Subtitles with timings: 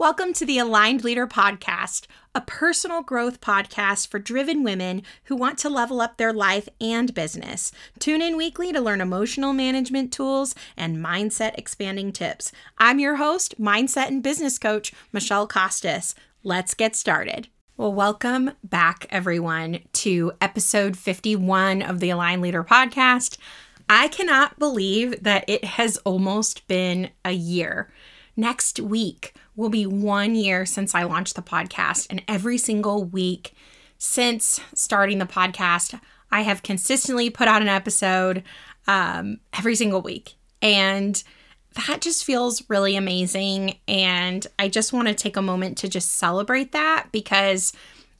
[0.00, 5.58] Welcome to the Aligned Leader Podcast, a personal growth podcast for driven women who want
[5.58, 7.72] to level up their life and business.
[7.98, 12.52] Tune in weekly to learn emotional management tools and mindset expanding tips.
[12.78, 16.14] I'm your host, mindset and business coach, Michele Kostos.
[16.44, 17.48] Let's get started.
[17.76, 23.36] Well, welcome back, everyone, to episode 51 of the Aligned Leader Podcast.
[23.88, 27.90] I cannot believe that it has almost been a year.
[28.36, 33.54] Next week will be one year since I launched the podcast, and every single week
[33.98, 36.00] since starting the podcast,
[36.30, 38.44] I have consistently put out an episode
[38.86, 40.36] um, every single week.
[40.62, 41.20] And
[41.74, 43.78] that just feels really amazing.
[43.88, 47.72] And I just want to take a moment to just celebrate that because,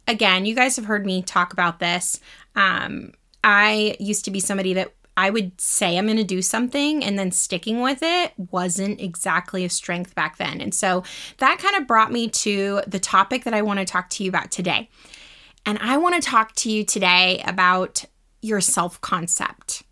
[0.08, 2.18] again, you guys have heard me talk about this.
[2.56, 3.12] Um,
[3.44, 7.18] I used to be somebody that I would say I'm going to do something and
[7.18, 10.60] then sticking with it wasn't exactly a strength back then.
[10.60, 11.02] And so
[11.38, 14.28] that kind of brought me to the topic that I want to talk to you
[14.28, 14.88] about today.
[15.66, 18.04] And I want to talk to you today about
[18.42, 19.82] your self concept.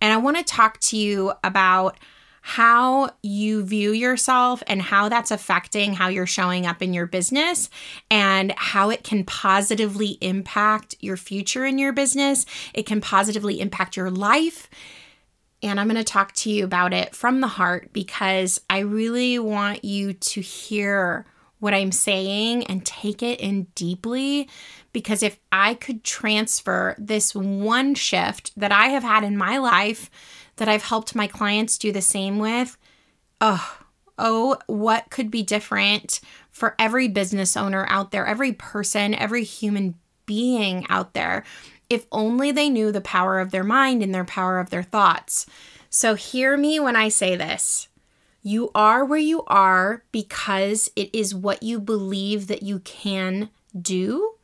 [0.00, 1.96] And I want to talk to you about
[2.48, 7.68] how you view yourself and how that's affecting how you're showing up in your business
[8.08, 12.46] and how it can positively impact your future in your business.
[12.72, 14.70] It can positively impact your life.
[15.60, 19.40] And I'm going to talk to you about it from the heart because I really
[19.40, 21.26] want you to hear
[21.58, 24.48] what I'm saying and take it in deeply.
[24.92, 30.10] Because if I could transfer this one shift that I have had in my life
[30.56, 32.76] that I've helped my clients do the same with,
[33.40, 33.78] oh,
[34.18, 39.94] oh, what could be different for every business owner out there, every person, every human
[40.24, 41.44] being out there,
[41.88, 45.46] if only they knew the power of their mind and their power of their thoughts.
[45.88, 47.88] So, hear me when I say this.
[48.42, 54.34] You are where you are because it is what you believe that you can do.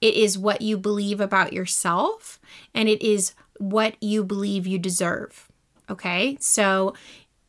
[0.00, 2.40] It is what you believe about yourself,
[2.74, 5.48] and it is what you believe you deserve.
[5.90, 6.36] Okay.
[6.40, 6.94] So,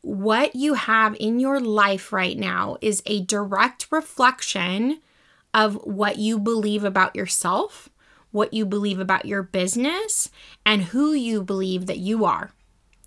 [0.02, 5.00] what you have in your life right now is a direct reflection
[5.54, 7.88] of what you believe about yourself,
[8.30, 10.30] what you believe about your business,
[10.66, 12.50] and who you believe that you are.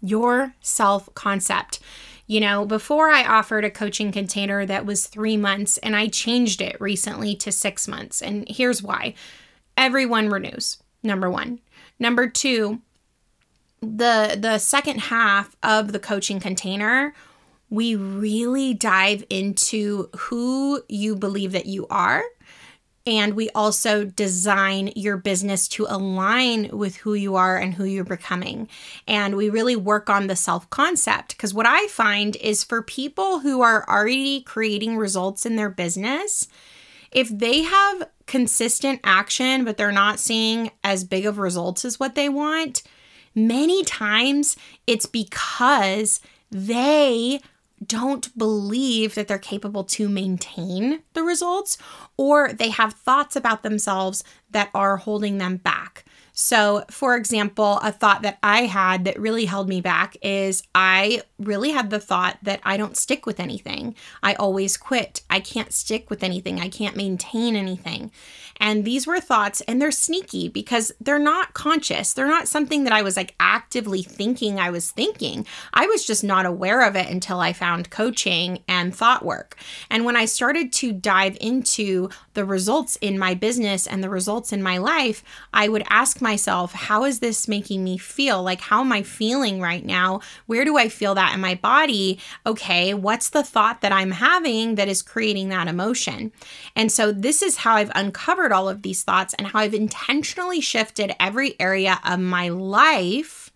[0.02, 1.80] Your self concept.
[2.26, 6.62] You know, before I offered a coaching container that was three months, and I changed
[6.62, 8.22] it recently to six months.
[8.22, 9.14] And here's why
[9.78, 11.60] everyone renews, number one.
[12.00, 12.82] Number two,
[13.96, 17.14] the the second half of the coaching container
[17.70, 22.24] we really dive into who you believe that you are
[23.08, 28.04] and we also design your business to align with who you are and who you're
[28.04, 28.68] becoming.
[29.08, 31.30] And we really work on the self concept.
[31.30, 36.50] Because what I find is for people who are already creating results in their business,
[37.10, 42.16] if they have consistent action, but they're not seeing as big of results as what
[42.16, 42.84] they want,
[43.38, 47.40] Many times it's because they
[47.86, 51.78] don't believe that they're capable to maintain the results,
[52.18, 56.04] or they have thoughts about themselves that are holding them back.
[56.40, 61.24] So, for example, a thought that I had that really held me back is I
[61.40, 63.96] really had the thought that I don't stick with anything.
[64.22, 65.24] I always quit.
[65.32, 66.60] I can't stick with anything.
[66.60, 68.12] I can't maintain anything.
[68.58, 72.14] And these were thoughts, and they're sneaky because they're not conscious.
[72.14, 75.46] They're not something that I was like actively thinking I was thinking.
[75.74, 79.58] I was just not aware of it until I found coaching and thought work.
[79.90, 84.54] And when I started to dive into the results in my business and the results
[84.54, 88.44] in my life, I would ask myself, how is this making me feel?
[88.44, 90.20] Like, how am I feeling right now?
[90.46, 92.20] Where do I feel that in my body?
[92.46, 96.34] Okay, what's the thought that I'm having that is creating that emotion?
[96.76, 100.60] And so, this is how I've uncovered all of these thoughts and how I've intentionally
[100.60, 103.50] shifted every area of my life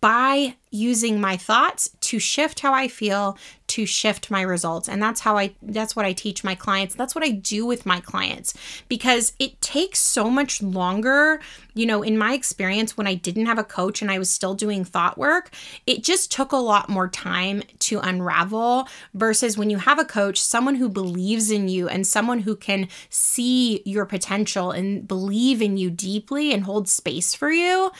[0.00, 3.38] by using my thoughts to shift how I feel,
[3.68, 4.88] to shift my results.
[4.88, 6.94] And that's how I that's what I teach my clients.
[6.94, 8.54] That's what I do with my clients
[8.88, 11.40] because it takes so much longer,
[11.74, 14.54] you know, in my experience when I didn't have a coach and I was still
[14.54, 15.50] doing thought work,
[15.86, 20.40] it just took a lot more time to unravel versus when you have a coach,
[20.40, 25.76] someone who believes in you and someone who can see your potential and believe in
[25.76, 27.90] you deeply and hold space for you,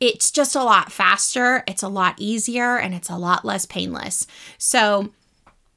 [0.00, 4.26] it's just a lot faster, it's a lot easier, and it's a lot less painless.
[4.58, 5.10] So,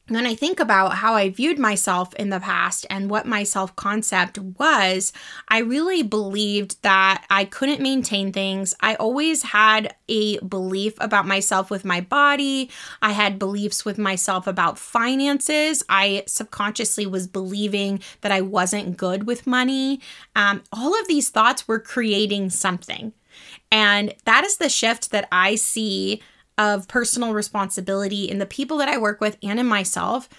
[0.10, 3.76] when I think about how I viewed myself in the past and what my self
[3.76, 5.14] concept was,
[5.48, 8.76] I really believed that I couldn't maintain things.
[8.82, 12.70] I always had a belief about myself with my body.
[13.02, 15.84] I had beliefs with myself about finances.
[15.90, 20.02] I subconsciously was believing that I wasn't good with money.
[20.36, 23.14] Um, all of these thoughts were creating something.
[23.72, 26.22] And that is the shift that I see
[26.60, 30.30] of personal responsibility in the people that I work with and in myself,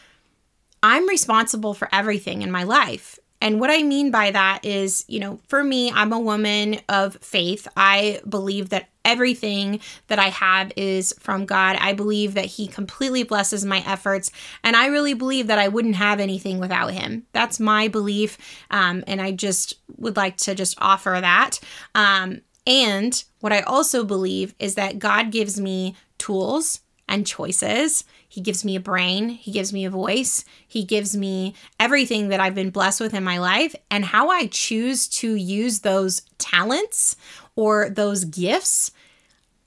[0.83, 3.19] I'm responsible for everything in my life.
[3.43, 7.17] And what I mean by that is, you know, for me, I'm a woman of
[7.23, 7.67] faith.
[7.75, 11.79] I believe that everything that I have is from God.
[11.81, 14.31] I believe that He completely blesses my efforts.
[14.63, 17.27] And I really believe that I wouldn't have anything without Him.
[17.33, 18.37] That's my belief.
[18.71, 21.61] Um, and I just would like to just offer that.
[21.95, 28.05] Um, and what I also believe is that God gives me tools and choices.
[28.29, 32.39] He gives me a brain, He gives me a voice, He gives me everything that
[32.39, 33.75] I've been blessed with in my life.
[33.91, 37.17] And how I choose to use those talents
[37.57, 38.93] or those gifts,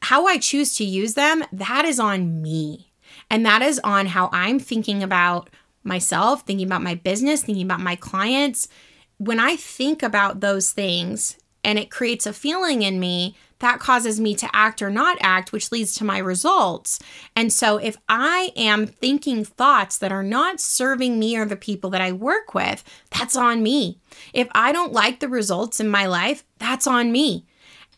[0.01, 2.91] how I choose to use them, that is on me.
[3.29, 5.50] And that is on how I'm thinking about
[5.83, 8.69] myself, thinking about my business, thinking about my clients.
[9.17, 14.19] When I think about those things and it creates a feeling in me, that causes
[14.19, 17.00] me to act or not act, which leads to my results.
[17.33, 21.89] And so, if I am thinking thoughts that are not serving me or the people
[21.92, 24.00] that I work with, that's on me.
[24.33, 27.45] If I don't like the results in my life, that's on me.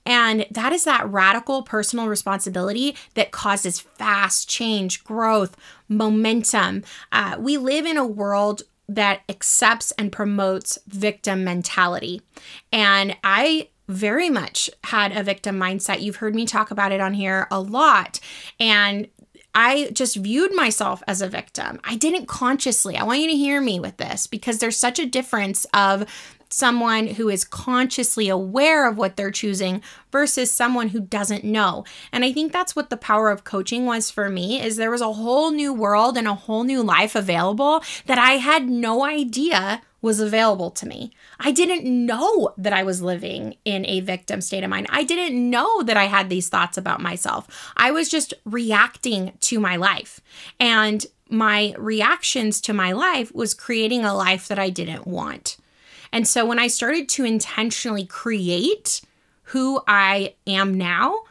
[0.05, 5.57] And that is that radical personal responsibility that causes fast change, growth,
[5.89, 6.83] momentum.
[7.11, 12.21] Uh, we live in a world that accepts and promotes victim mentality.
[12.71, 16.01] And I very much had a victim mindset.
[16.01, 18.19] You've heard me talk about it on here a lot.
[18.59, 19.07] And
[19.53, 21.79] I just viewed myself as a victim.
[21.83, 22.97] I didn't consciously.
[22.97, 26.05] I want you to hear me with this because there's such a difference of
[26.49, 31.83] someone who is consciously aware of what they're choosing versus someone who doesn't know.
[32.11, 35.01] And I think that's what the power of coaching was for me is there was
[35.01, 39.81] a whole new world and a whole new life available that I had no idea
[40.05, 41.11] was available to me.
[41.39, 44.85] I didn't know that I was living in a victim state of mind.
[44.91, 47.73] I didn't know that I had these thoughts about myself.
[47.75, 50.21] I was just reacting to my life.
[50.59, 55.57] And my reactions to my life was creating a life that I didn't want.
[56.11, 59.01] And so when I started to intentionally create
[59.45, 61.23] who I am now,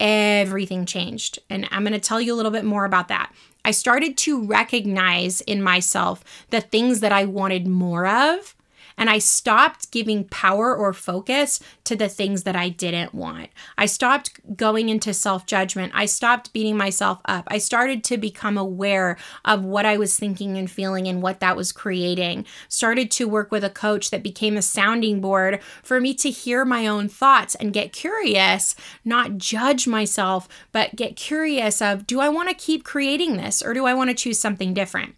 [0.00, 1.38] everything changed.
[1.50, 3.30] And I'm going to tell you a little bit more about that.
[3.64, 8.54] I started to recognize in myself the things that I wanted more of
[9.02, 13.48] and I stopped giving power or focus to the things that I didn't want.
[13.76, 15.90] I stopped going into self judgment.
[15.92, 17.42] I stopped beating myself up.
[17.48, 21.56] I started to become aware of what I was thinking and feeling and what that
[21.56, 22.46] was creating.
[22.68, 26.64] Started to work with a coach that became a sounding board for me to hear
[26.64, 32.28] my own thoughts and get curious, not judge myself, but get curious of do I
[32.28, 35.16] want to keep creating this or do I want to choose something different?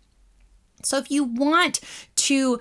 [0.83, 1.81] So if you want
[2.17, 2.61] to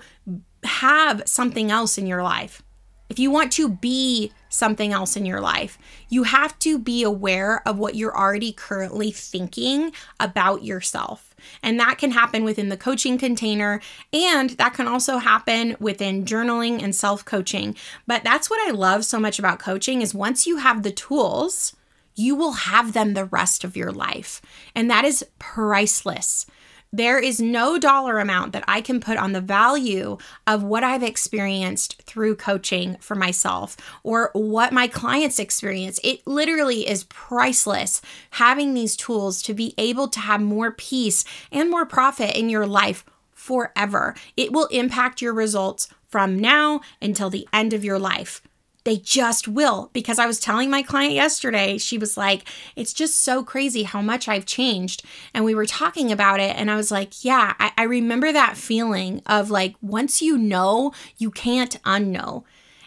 [0.64, 2.62] have something else in your life,
[3.10, 5.78] if you want to be something else in your life,
[6.08, 11.34] you have to be aware of what you're already currently thinking about yourself.
[11.62, 13.80] And that can happen within the coaching container,
[14.12, 17.76] and that can also happen within journaling and self coaching.
[18.06, 21.76] But that's what I love so much about coaching is once you have the tools,
[22.14, 24.40] you will have them the rest of your life.
[24.74, 26.46] And that is priceless.
[26.94, 31.02] There is no dollar amount that I can put on the value of what I've
[31.02, 35.98] experienced through coaching for myself or what my clients experience.
[36.04, 41.68] It literally is priceless having these tools to be able to have more peace and
[41.68, 44.14] more profit in your life forever.
[44.36, 48.40] It will impact your results from now until the end of your life.
[48.84, 49.90] They just will.
[49.92, 54.02] Because I was telling my client yesterday, she was like, it's just so crazy how
[54.02, 55.02] much I've changed.
[55.32, 56.56] And we were talking about it.
[56.56, 60.92] And I was like, yeah, I, I remember that feeling of like, once you know,
[61.16, 62.44] you can't unknow.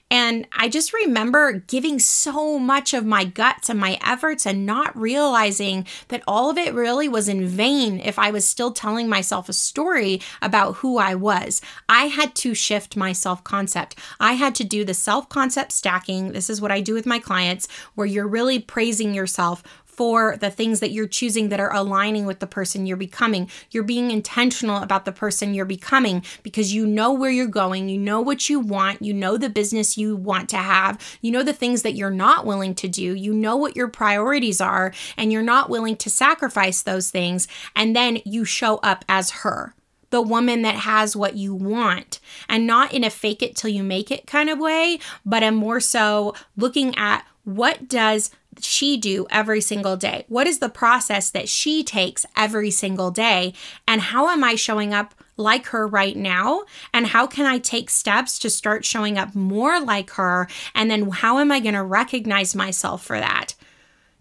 [0.10, 4.98] And I just remember giving so much of my guts and my efforts and not
[4.98, 9.50] realizing that all of it really was in vain if I was still telling myself
[9.50, 11.62] a story about who I was.
[11.90, 13.98] I had to shift my self concept.
[14.20, 16.32] I had to do the self concept stacking.
[16.32, 19.62] This is what I do with my clients, where you're really praising yourself
[19.98, 23.50] for the things that you're choosing that are aligning with the person you're becoming.
[23.72, 27.98] You're being intentional about the person you're becoming because you know where you're going, you
[27.98, 31.52] know what you want, you know the business you want to have, you know the
[31.52, 35.42] things that you're not willing to do, you know what your priorities are, and you're
[35.42, 37.48] not willing to sacrifice those things.
[37.76, 39.74] And then you show up as her
[40.10, 43.84] the woman that has what you want and not in a fake it till you
[43.84, 48.32] make it kind of way, but a more so looking at what does
[48.64, 50.26] she do every single day?
[50.28, 53.54] What is the process that she takes every single day?
[53.88, 56.64] And how am I showing up like her right now?
[56.94, 60.48] And how can I take steps to start showing up more like her?
[60.76, 63.54] And then how am I going to recognize myself for that?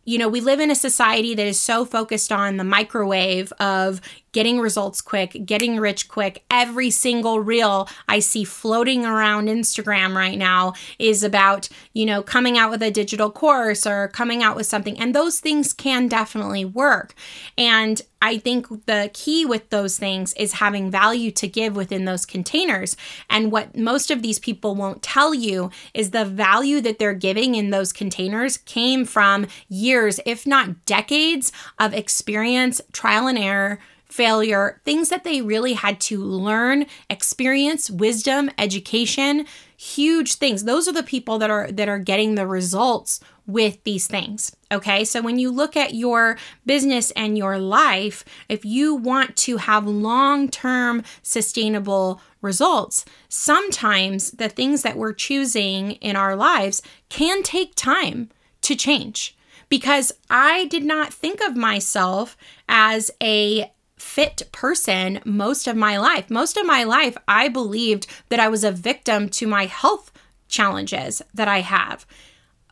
[0.04, 4.00] You know, we live in a society that is so focused on the microwave of
[4.36, 6.44] getting results quick, getting rich quick.
[6.50, 12.58] Every single reel I see floating around Instagram right now is about, you know, coming
[12.58, 15.00] out with a digital course or coming out with something.
[15.00, 17.14] And those things can definitely work.
[17.56, 22.26] And I think the key with those things is having value to give within those
[22.26, 22.94] containers.
[23.30, 27.54] And what most of these people won't tell you is the value that they're giving
[27.54, 33.78] in those containers came from years, if not decades, of experience, trial and error
[34.08, 39.46] failure, things that they really had to learn, experience, wisdom, education,
[39.76, 40.64] huge things.
[40.64, 44.54] Those are the people that are that are getting the results with these things.
[44.72, 45.04] Okay?
[45.04, 49.86] So when you look at your business and your life, if you want to have
[49.86, 58.30] long-term sustainable results, sometimes the things that we're choosing in our lives can take time
[58.62, 59.36] to change
[59.68, 62.36] because I did not think of myself
[62.68, 63.72] as a
[64.06, 66.30] fit person most of my life.
[66.30, 70.12] Most of my life, I believed that I was a victim to my health
[70.48, 72.06] challenges that I have.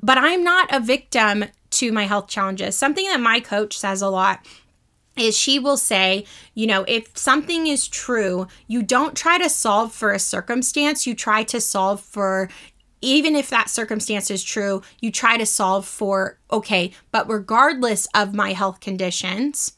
[0.00, 2.76] But I'm not a victim to my health challenges.
[2.76, 4.47] Something that my coach says a lot
[5.17, 6.25] is she will say,
[6.55, 11.14] you know, if something is true, you don't try to solve for a circumstance, you
[11.14, 12.49] try to solve for
[13.00, 18.35] even if that circumstance is true, you try to solve for, okay, but regardless of
[18.35, 19.76] my health conditions,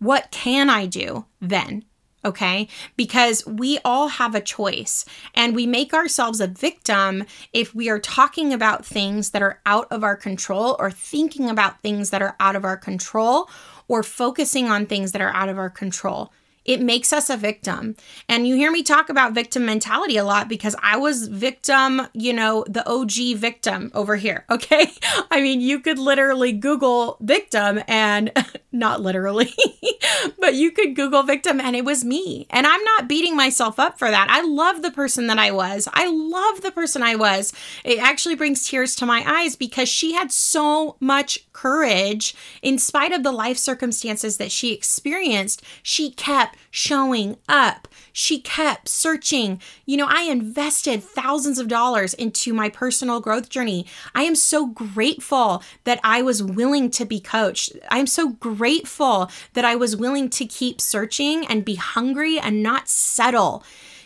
[0.00, 1.84] what can I do then?
[2.22, 7.88] Okay, because we all have a choice and we make ourselves a victim if we
[7.88, 12.20] are talking about things that are out of our control or thinking about things that
[12.20, 13.48] are out of our control
[13.88, 16.30] or focusing on things that are out of our control.
[16.64, 17.96] It makes us a victim.
[18.28, 22.32] And you hear me talk about victim mentality a lot because I was victim, you
[22.34, 24.44] know, the OG victim over here.
[24.60, 24.92] Okay.
[25.30, 28.30] I mean, you could literally Google victim and
[28.72, 29.52] not literally,
[30.38, 32.46] but you could Google victim and it was me.
[32.50, 34.28] And I'm not beating myself up for that.
[34.30, 35.88] I love the person that I was.
[35.92, 37.52] I love the person I was.
[37.84, 43.12] It actually brings tears to my eyes because she had so much courage in spite
[43.12, 45.62] of the life circumstances that she experienced.
[45.82, 47.88] She kept showing up.
[48.12, 49.60] She kept searching.
[49.84, 53.86] You know, I invested thousands of dollars into my personal growth journey.
[54.14, 57.72] I am so grateful that I was willing to be coached.
[57.90, 58.59] I'm so grateful
[59.54, 63.64] that I was willing to keep searching and be hungry and not settle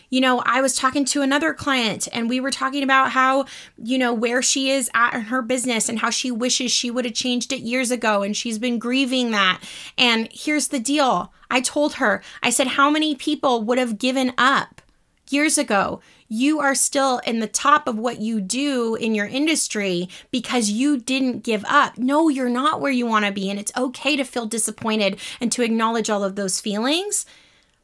[0.09, 3.45] you know, I was talking to another client and we were talking about how,
[3.77, 7.05] you know, where she is at in her business and how she wishes she would
[7.05, 9.61] have changed it years ago and she's been grieving that.
[9.97, 14.33] And here's the deal I told her, I said, how many people would have given
[14.37, 14.81] up
[15.29, 16.01] years ago?
[16.27, 20.99] You are still in the top of what you do in your industry because you
[20.99, 21.97] didn't give up.
[21.97, 23.49] No, you're not where you want to be.
[23.49, 27.25] And it's okay to feel disappointed and to acknowledge all of those feelings.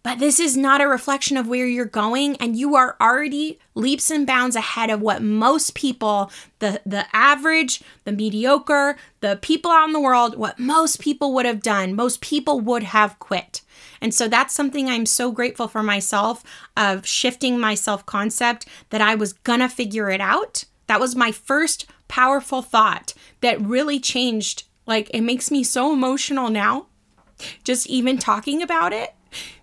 [0.03, 4.09] But this is not a reflection of where you're going, and you are already leaps
[4.09, 9.87] and bounds ahead of what most people, the, the average, the mediocre, the people out
[9.87, 11.95] in the world, what most people would have done.
[11.95, 13.61] Most people would have quit.
[14.01, 16.43] And so that's something I'm so grateful for myself
[16.75, 20.63] of shifting my self concept that I was gonna figure it out.
[20.87, 24.63] That was my first powerful thought that really changed.
[24.87, 26.87] Like, it makes me so emotional now,
[27.63, 29.13] just even talking about it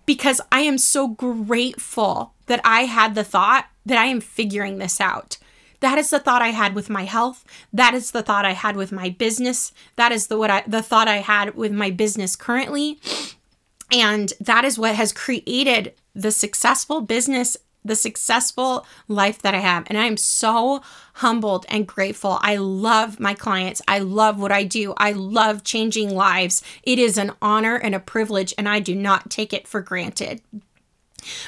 [0.09, 4.99] because I am so grateful that I had the thought that I am figuring this
[4.99, 5.37] out.
[5.81, 7.45] That is the thought I had with my health.
[7.71, 9.71] That is the thought I had with my business.
[9.97, 12.99] That is the what I the thought I had with my business currently.
[13.91, 19.85] And that is what has created the successful business the successful life that I have.
[19.87, 20.81] And I'm so
[21.15, 22.39] humbled and grateful.
[22.41, 23.81] I love my clients.
[23.87, 24.93] I love what I do.
[24.97, 26.61] I love changing lives.
[26.83, 30.41] It is an honor and a privilege, and I do not take it for granted.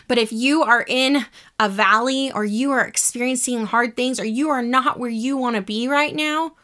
[0.07, 1.25] But if you are in
[1.59, 5.55] a valley or you are experiencing hard things or you are not where you want
[5.55, 6.55] to be right now,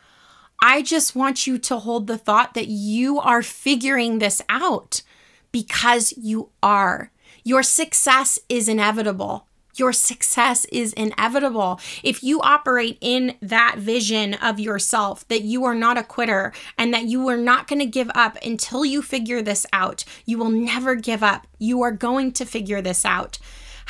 [0.61, 5.03] I just want you to hold the thought that you are figuring this out
[5.51, 7.11] because you are.
[7.43, 9.46] Your success is inevitable.
[9.77, 11.79] Your success is inevitable.
[12.03, 16.93] If you operate in that vision of yourself, that you are not a quitter and
[16.93, 20.49] that you are not going to give up until you figure this out, you will
[20.49, 21.45] never give up.
[21.59, 23.37] You are going to figure this out.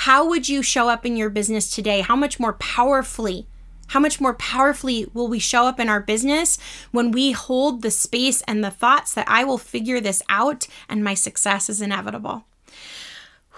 [0.02, 2.02] How would you show up in your business today?
[2.02, 3.48] How much more powerfully?
[3.88, 6.60] How much more powerfully will we show up in our business
[6.92, 11.04] when we hold the space and the thoughts that I will figure this out and
[11.04, 12.46] my success is inevitable?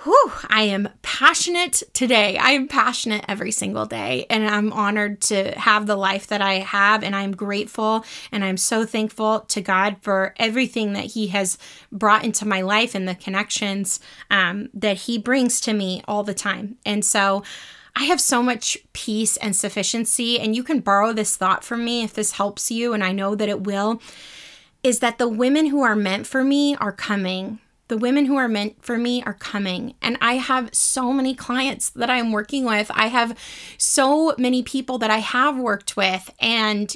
[0.03, 2.37] Whew, I am passionate today.
[2.37, 6.59] I am passionate every single day, and I'm honored to have the life that I
[6.59, 7.03] have.
[7.03, 11.57] And I'm grateful and I'm so thankful to God for everything that He has
[11.91, 13.99] brought into my life and the connections
[14.31, 16.77] um, that He brings to me all the time.
[16.85, 17.43] And so,
[17.95, 22.03] I have so much peace and sufficiency, and you can borrow this thought from me
[22.03, 24.01] if this helps you, and I know that it will.
[24.81, 28.47] Is that the women who are meant for me are coming the women who are
[28.47, 29.95] meant for me are coming.
[30.01, 32.89] And I have so many clients that I'm working with.
[32.93, 33.37] I have
[33.77, 36.33] so many people that I have worked with.
[36.39, 36.95] And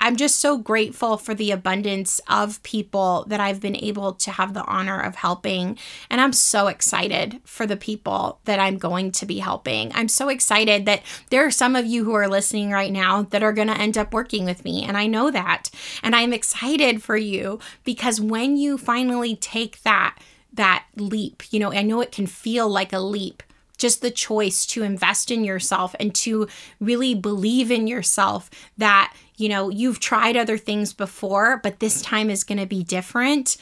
[0.00, 4.54] I'm just so grateful for the abundance of people that I've been able to have
[4.54, 5.78] the honor of helping.
[6.08, 9.92] And I'm so excited for the people that I'm going to be helping.
[9.94, 13.42] I'm so excited that there are some of you who are listening right now that
[13.42, 14.84] are going to end up working with me.
[14.84, 15.70] And I know that.
[16.02, 20.16] And I'm excited for you because when you finally take that,
[20.52, 23.42] that leap, you know, I know it can feel like a leap
[23.76, 26.48] just the choice to invest in yourself and to
[26.80, 32.28] really believe in yourself that you know, you've tried other things before, but this time
[32.28, 33.56] is going to be different.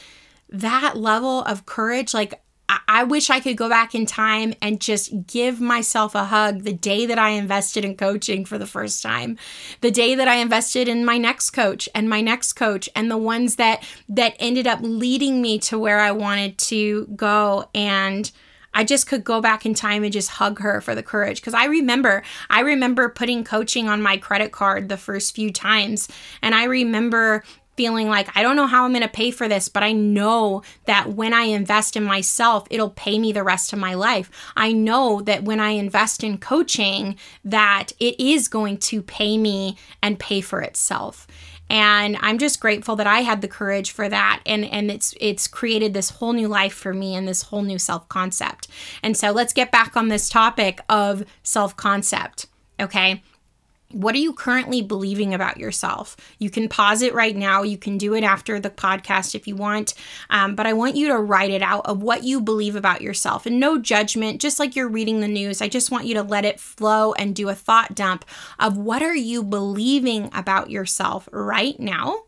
[0.49, 2.41] That level of courage, like,
[2.89, 6.73] I wish I could go back in time and just give myself a hug the
[6.73, 9.37] day that I invested in coaching for the first time.
[9.79, 13.17] The day that I invested in my next coach and my next coach and the
[13.17, 18.29] ones that that ended up leading me to where I wanted to go and
[18.77, 21.41] I just could go back in time and just hug her for the courage.
[21.41, 26.07] Because I remember, I remember putting coaching on my credit card the first few times.
[26.43, 27.43] And I remember
[27.75, 30.61] feeling like I don't know how I'm going to pay for this, but I know
[30.85, 34.29] that when I invest in myself, it'll pay me the rest of my life.
[34.55, 39.75] I know that when I invest in coaching that it is going to pay me
[40.03, 41.25] and pay for itself
[41.69, 44.41] and i'm just grateful that i had the courage for that.
[44.45, 47.79] And and it's it's created this whole new life for me and this whole new
[47.79, 48.67] self concept
[49.03, 52.47] and so let's get back on this topic of self concept
[52.79, 53.21] okay
[53.91, 56.17] what are you currently believing about yourself?
[56.39, 57.63] You can pause it right now.
[57.63, 59.93] You can do it after the podcast if you want.
[60.29, 63.45] Um, but I want you to write it out of what you believe about yourself
[63.45, 65.61] and no judgment, just like you're reading the news.
[65.61, 68.25] I just want you to let it flow and do a thought dump
[68.59, 72.23] of what are you believing about yourself right now?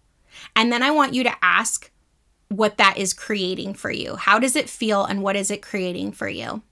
[0.55, 1.91] And then I want you to ask
[2.47, 4.15] what that is creating for you.
[4.15, 6.63] How does it feel and what is it creating for you?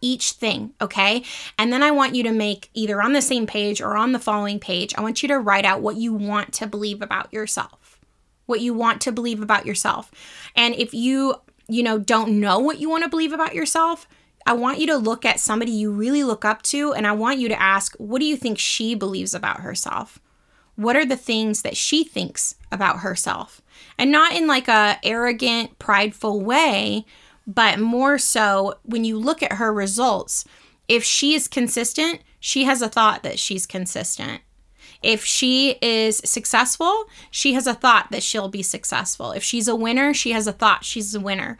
[0.00, 1.22] Each thing, okay?
[1.58, 4.18] And then I want you to make either on the same page or on the
[4.18, 7.98] following page, I want you to write out what you want to believe about yourself.
[8.46, 10.10] What you want to believe about yourself.
[10.56, 11.34] And if you,
[11.68, 14.06] you know, don't know what you want to believe about yourself,
[14.46, 17.38] I want you to look at somebody you really look up to and I want
[17.38, 20.18] you to ask, what do you think she believes about herself?
[20.76, 23.60] What are the things that she thinks about herself?
[23.98, 27.04] And not in like a arrogant, prideful way,
[27.48, 30.44] but more so when you look at her results,
[30.86, 34.42] if she is consistent, she has a thought that she's consistent.
[35.02, 39.32] If she is successful, she has a thought that she'll be successful.
[39.32, 41.58] If she's a winner, she has a thought she's a winner.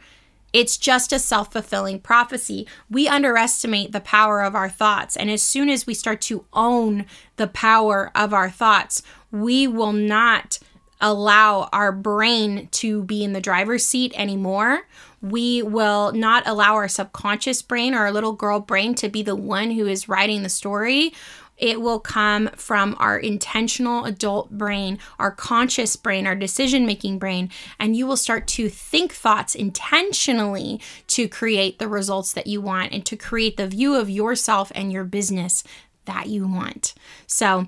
[0.53, 2.67] It's just a self fulfilling prophecy.
[2.89, 5.15] We underestimate the power of our thoughts.
[5.15, 7.05] And as soon as we start to own
[7.37, 10.59] the power of our thoughts, we will not
[11.01, 14.81] allow our brain to be in the driver's seat anymore
[15.21, 19.35] we will not allow our subconscious brain or our little girl brain to be the
[19.35, 21.13] one who is writing the story.
[21.57, 27.49] It will come from our intentional adult brain, our conscious brain, our decision making brain,
[27.77, 32.93] and you will start to think thoughts intentionally to create the results that you want
[32.93, 35.63] and to create the view of yourself and your business
[36.05, 36.93] that you want.
[37.27, 37.67] So,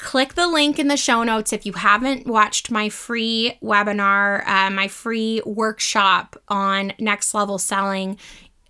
[0.00, 4.70] click the link in the show notes if you haven't watched my free webinar, uh,
[4.70, 8.18] my free workshop on next level selling.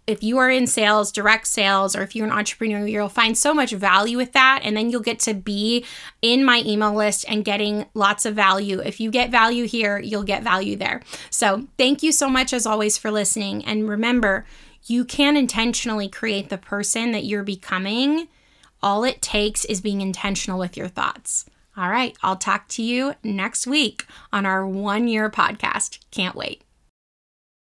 [0.09, 3.55] If you are in sales, direct sales, or if you're an entrepreneur, you'll find so
[3.55, 4.62] much value with that.
[4.64, 5.85] And then you'll get to be
[6.21, 8.81] in my email list and getting lots of value.
[8.81, 11.01] If you get value here, you'll get value there.
[11.31, 13.64] So, thank you so much, as always, for listening.
[13.64, 14.47] And remember,
[14.87, 18.27] you can intentionally create the person that you're becoming
[18.83, 21.45] all it takes is being intentional with your thoughts.
[21.77, 25.99] All right, I'll talk to you next week on our one year podcast.
[26.11, 26.62] Can't wait.